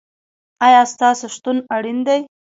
ایا 0.65 0.81
ستاسو 0.93 1.25
شتون 1.35 1.57
اړین 1.75 1.97
دی؟ 2.07 2.19